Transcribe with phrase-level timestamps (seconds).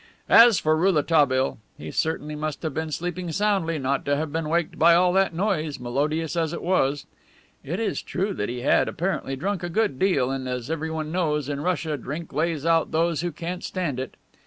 [0.31, 4.79] As for Rouletabille, he certainly must have been sleeping soundly not to have been waked
[4.79, 7.05] by all that noise, melodious as it was.
[7.63, 11.49] It is true that he had apparently drunk a good deal and, as everyone knows,
[11.49, 14.15] in Russia drink lays out those who can't stand it.